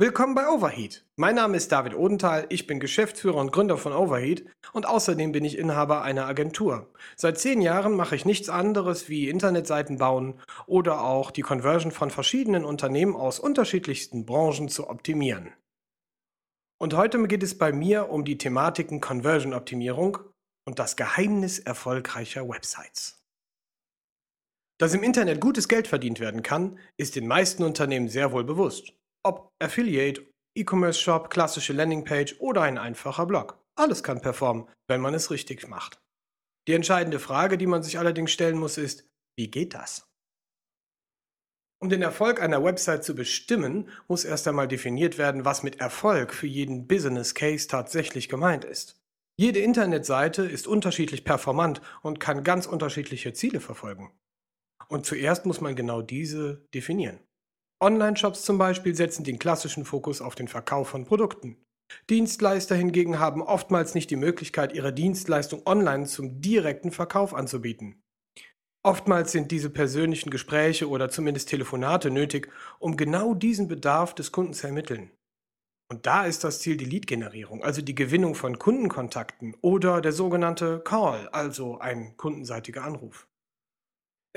Willkommen 0.00 0.34
bei 0.34 0.48
Overheat. 0.48 1.04
Mein 1.16 1.34
Name 1.36 1.56
ist 1.56 1.72
David 1.72 1.94
Odenthal, 1.94 2.46
ich 2.50 2.66
bin 2.66 2.78
Geschäftsführer 2.78 3.36
und 3.36 3.50
Gründer 3.50 3.78
von 3.78 3.92
Overheat 3.92 4.44
und 4.72 4.86
außerdem 4.86 5.32
bin 5.32 5.44
ich 5.44 5.58
Inhaber 5.58 6.02
einer 6.02 6.26
Agentur. 6.26 6.92
Seit 7.16 7.38
zehn 7.38 7.60
Jahren 7.60 7.96
mache 7.96 8.14
ich 8.14 8.24
nichts 8.24 8.48
anderes 8.48 9.08
wie 9.08 9.28
Internetseiten 9.28 9.98
bauen 9.98 10.40
oder 10.66 11.02
auch 11.02 11.30
die 11.30 11.42
Conversion 11.42 11.90
von 11.90 12.10
verschiedenen 12.10 12.64
Unternehmen 12.64 13.16
aus 13.16 13.40
unterschiedlichsten 13.40 14.26
Branchen 14.26 14.68
zu 14.68 14.88
optimieren. 14.90 15.52
Und 16.78 16.94
heute 16.94 17.26
geht 17.26 17.42
es 17.42 17.58
bei 17.58 17.72
mir 17.72 18.10
um 18.10 18.24
die 18.24 18.38
Thematiken 18.38 19.00
Conversion-Optimierung 19.00 20.18
und 20.66 20.78
das 20.78 20.96
Geheimnis 20.96 21.58
erfolgreicher 21.58 22.48
Websites. 22.48 23.17
Dass 24.78 24.94
im 24.94 25.02
Internet 25.02 25.40
gutes 25.40 25.66
Geld 25.66 25.88
verdient 25.88 26.20
werden 26.20 26.42
kann, 26.42 26.78
ist 26.96 27.16
den 27.16 27.26
meisten 27.26 27.64
Unternehmen 27.64 28.08
sehr 28.08 28.30
wohl 28.30 28.44
bewusst. 28.44 28.92
Ob 29.24 29.52
Affiliate, 29.58 30.24
E-Commerce 30.56 31.00
Shop, 31.00 31.30
klassische 31.30 31.72
Landingpage 31.72 32.36
oder 32.38 32.62
ein 32.62 32.78
einfacher 32.78 33.26
Blog. 33.26 33.58
Alles 33.74 34.04
kann 34.04 34.20
performen, 34.20 34.68
wenn 34.86 35.00
man 35.00 35.14
es 35.14 35.32
richtig 35.32 35.66
macht. 35.68 36.00
Die 36.68 36.74
entscheidende 36.74 37.18
Frage, 37.18 37.58
die 37.58 37.66
man 37.66 37.82
sich 37.82 37.98
allerdings 37.98 38.30
stellen 38.30 38.58
muss, 38.58 38.78
ist, 38.78 39.08
wie 39.36 39.50
geht 39.50 39.74
das? 39.74 40.06
Um 41.80 41.88
den 41.88 42.02
Erfolg 42.02 42.40
einer 42.40 42.62
Website 42.62 43.04
zu 43.04 43.14
bestimmen, 43.14 43.88
muss 44.08 44.24
erst 44.24 44.46
einmal 44.46 44.68
definiert 44.68 45.16
werden, 45.16 45.44
was 45.44 45.62
mit 45.62 45.80
Erfolg 45.80 46.34
für 46.34 46.48
jeden 46.48 46.86
Business 46.86 47.34
Case 47.34 47.68
tatsächlich 47.68 48.28
gemeint 48.28 48.64
ist. 48.64 49.00
Jede 49.36 49.60
Internetseite 49.60 50.42
ist 50.42 50.66
unterschiedlich 50.66 51.24
performant 51.24 51.80
und 52.02 52.18
kann 52.18 52.42
ganz 52.42 52.66
unterschiedliche 52.66 53.32
Ziele 53.32 53.60
verfolgen. 53.60 54.12
Und 54.90 55.06
zuerst 55.06 55.46
muss 55.46 55.60
man 55.60 55.76
genau 55.76 56.02
diese 56.02 56.66
definieren. 56.74 57.20
Online-Shops 57.80 58.42
zum 58.42 58.58
Beispiel 58.58 58.94
setzen 58.94 59.22
den 59.22 59.38
klassischen 59.38 59.84
Fokus 59.84 60.20
auf 60.20 60.34
den 60.34 60.48
Verkauf 60.48 60.88
von 60.88 61.04
Produkten. 61.04 61.62
Dienstleister 62.10 62.74
hingegen 62.74 63.18
haben 63.18 63.42
oftmals 63.42 63.94
nicht 63.94 64.10
die 64.10 64.16
Möglichkeit, 64.16 64.72
ihre 64.72 64.92
Dienstleistung 64.92 65.62
online 65.66 66.06
zum 66.06 66.40
direkten 66.40 66.90
Verkauf 66.90 67.34
anzubieten. 67.34 68.02
Oftmals 68.84 69.32
sind 69.32 69.50
diese 69.50 69.70
persönlichen 69.70 70.30
Gespräche 70.30 70.88
oder 70.88 71.08
zumindest 71.08 71.48
Telefonate 71.48 72.10
nötig, 72.10 72.50
um 72.78 72.96
genau 72.96 73.34
diesen 73.34 73.68
Bedarf 73.68 74.14
des 74.14 74.32
Kunden 74.32 74.54
zu 74.54 74.66
ermitteln. 74.66 75.10
Und 75.90 76.06
da 76.06 76.24
ist 76.24 76.44
das 76.44 76.60
Ziel 76.60 76.76
die 76.76 76.84
Lead-Generierung, 76.84 77.62
also 77.62 77.80
die 77.80 77.94
Gewinnung 77.94 78.34
von 78.34 78.58
Kundenkontakten 78.58 79.56
oder 79.62 80.00
der 80.00 80.12
sogenannte 80.12 80.80
Call, 80.80 81.28
also 81.28 81.78
ein 81.78 82.16
kundenseitiger 82.16 82.84
Anruf. 82.84 83.27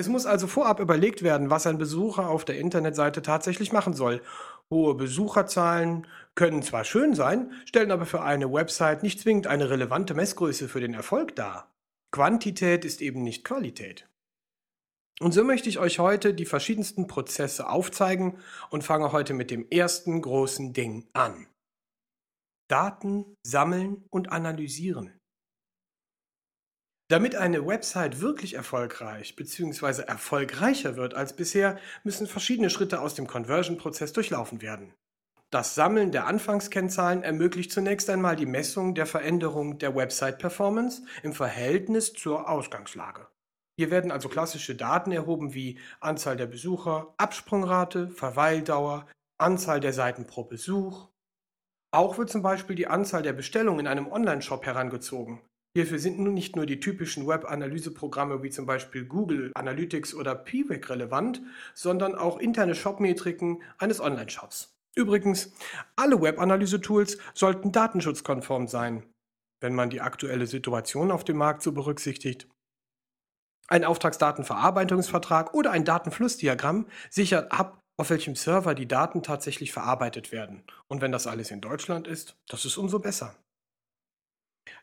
Es 0.00 0.08
muss 0.08 0.24
also 0.24 0.46
vorab 0.46 0.80
überlegt 0.80 1.22
werden, 1.22 1.50
was 1.50 1.66
ein 1.66 1.76
Besucher 1.76 2.30
auf 2.30 2.46
der 2.46 2.58
Internetseite 2.58 3.20
tatsächlich 3.20 3.70
machen 3.70 3.92
soll. 3.92 4.22
Hohe 4.70 4.94
Besucherzahlen 4.94 6.06
können 6.34 6.62
zwar 6.62 6.84
schön 6.84 7.12
sein, 7.12 7.52
stellen 7.66 7.90
aber 7.90 8.06
für 8.06 8.22
eine 8.22 8.50
Website 8.50 9.02
nicht 9.02 9.20
zwingend 9.20 9.46
eine 9.46 9.68
relevante 9.68 10.14
Messgröße 10.14 10.70
für 10.70 10.80
den 10.80 10.94
Erfolg 10.94 11.36
dar. 11.36 11.70
Quantität 12.12 12.86
ist 12.86 13.02
eben 13.02 13.22
nicht 13.22 13.44
Qualität. 13.44 14.08
Und 15.20 15.34
so 15.34 15.44
möchte 15.44 15.68
ich 15.68 15.78
euch 15.78 15.98
heute 15.98 16.32
die 16.32 16.46
verschiedensten 16.46 17.06
Prozesse 17.06 17.68
aufzeigen 17.68 18.38
und 18.70 18.82
fange 18.82 19.12
heute 19.12 19.34
mit 19.34 19.50
dem 19.50 19.68
ersten 19.68 20.22
großen 20.22 20.72
Ding 20.72 21.10
an. 21.12 21.46
Daten 22.70 23.36
sammeln 23.42 24.06
und 24.08 24.32
analysieren. 24.32 25.19
Damit 27.10 27.34
eine 27.34 27.66
Website 27.66 28.20
wirklich 28.20 28.54
erfolgreich 28.54 29.34
bzw. 29.34 30.02
erfolgreicher 30.02 30.94
wird 30.94 31.14
als 31.14 31.34
bisher, 31.34 31.76
müssen 32.04 32.28
verschiedene 32.28 32.70
Schritte 32.70 33.00
aus 33.00 33.16
dem 33.16 33.26
Conversion-Prozess 33.26 34.12
durchlaufen 34.12 34.62
werden. 34.62 34.94
Das 35.50 35.74
Sammeln 35.74 36.12
der 36.12 36.28
Anfangskennzahlen 36.28 37.24
ermöglicht 37.24 37.72
zunächst 37.72 38.08
einmal 38.10 38.36
die 38.36 38.46
Messung 38.46 38.94
der 38.94 39.06
Veränderung 39.06 39.80
der 39.80 39.96
Website-Performance 39.96 41.02
im 41.24 41.32
Verhältnis 41.32 42.12
zur 42.12 42.48
Ausgangslage. 42.48 43.26
Hier 43.76 43.90
werden 43.90 44.12
also 44.12 44.28
klassische 44.28 44.76
Daten 44.76 45.10
erhoben 45.10 45.52
wie 45.52 45.80
Anzahl 45.98 46.36
der 46.36 46.46
Besucher, 46.46 47.12
Absprungrate, 47.16 48.08
Verweildauer, 48.10 49.08
Anzahl 49.36 49.80
der 49.80 49.92
Seiten 49.92 50.28
pro 50.28 50.44
Besuch. 50.44 51.08
Auch 51.90 52.18
wird 52.18 52.30
zum 52.30 52.42
Beispiel 52.42 52.76
die 52.76 52.86
Anzahl 52.86 53.22
der 53.22 53.32
Bestellungen 53.32 53.80
in 53.80 53.86
einem 53.88 54.06
Online-Shop 54.06 54.64
herangezogen. 54.64 55.40
Hierfür 55.76 56.00
sind 56.00 56.18
nun 56.18 56.34
nicht 56.34 56.56
nur 56.56 56.66
die 56.66 56.80
typischen 56.80 57.28
Web-Analyseprogramme 57.28 58.42
wie 58.42 58.50
zum 58.50 58.66
Beispiel 58.66 59.04
Google 59.04 59.52
Analytics 59.54 60.14
oder 60.14 60.34
Piwik 60.34 60.90
relevant, 60.90 61.42
sondern 61.74 62.16
auch 62.16 62.38
interne 62.38 62.74
Shop-Metriken 62.74 63.62
eines 63.78 64.00
Online-Shops. 64.00 64.74
Übrigens, 64.96 65.52
alle 65.94 66.20
Web-Analyse-Tools 66.20 67.18
sollten 67.34 67.70
datenschutzkonform 67.70 68.66
sein, 68.66 69.04
wenn 69.60 69.76
man 69.76 69.90
die 69.90 70.00
aktuelle 70.00 70.48
Situation 70.48 71.12
auf 71.12 71.22
dem 71.22 71.36
Markt 71.36 71.62
so 71.62 71.70
berücksichtigt. 71.70 72.48
Ein 73.68 73.84
Auftragsdatenverarbeitungsvertrag 73.84 75.54
oder 75.54 75.70
ein 75.70 75.84
Datenflussdiagramm 75.84 76.88
sichert 77.08 77.52
ab, 77.52 77.80
auf 77.96 78.10
welchem 78.10 78.34
Server 78.34 78.74
die 78.74 78.88
Daten 78.88 79.22
tatsächlich 79.22 79.72
verarbeitet 79.72 80.32
werden. 80.32 80.64
Und 80.88 81.00
wenn 81.00 81.12
das 81.12 81.28
alles 81.28 81.52
in 81.52 81.60
Deutschland 81.60 82.08
ist, 82.08 82.36
das 82.48 82.64
ist 82.64 82.76
umso 82.76 82.98
besser. 82.98 83.36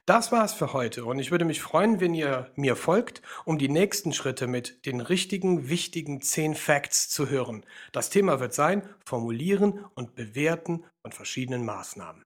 Das 0.08 0.32
war's 0.32 0.54
für 0.54 0.72
heute 0.72 1.04
und 1.04 1.20
ich 1.20 1.32
würde 1.32 1.44
mich 1.44 1.62
freuen, 1.62 2.00
wenn 2.00 2.14
ihr 2.14 2.50
mir 2.56 2.78
folgt, 2.78 3.22
um 3.44 3.58
die 3.58 3.68
nächsten 3.68 4.14
Schritte 4.14 4.48
mit 4.48 4.86
den 4.86 5.02
richtigen, 5.02 5.68
wichtigen 5.68 6.22
10 6.22 6.56
Facts 6.56 7.10
zu 7.10 7.30
hören. 7.30 7.66
Das 7.92 8.10
Thema 8.10 8.40
wird 8.40 8.54
sein 8.54 8.88
Formulieren 9.06 9.84
und 9.96 10.16
Bewerten 10.16 10.86
von 11.02 11.12
verschiedenen 11.12 11.66
Maßnahmen. 11.66 12.24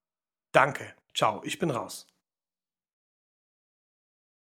Danke, 0.52 0.94
ciao, 1.16 1.42
ich 1.44 1.58
bin 1.58 1.72
raus. 1.72 2.06